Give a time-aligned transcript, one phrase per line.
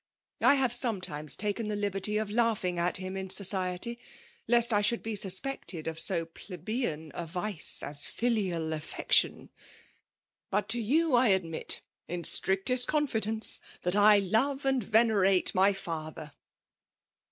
[0.41, 3.99] I have sometimes taken the liberty of laughing at him in society,
[4.47, 9.49] lest I shduld be suspected of sd plebeiati a vice as filial affieetion;
[10.49, 16.31] but to you I admits in slaricfest confidence, that I loVe and y^ne^tp my faAer."